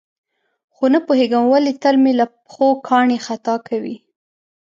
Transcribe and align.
خو 0.75 0.83
نه 0.93 0.99
پوهېږم 1.05 1.43
ولې 1.47 1.73
تل 1.81 1.95
مې 2.03 2.13
له 2.19 2.25
پښو 2.43 2.67
کاڼي 2.87 3.17
خطا 3.25 3.55
کوي. 3.67 3.95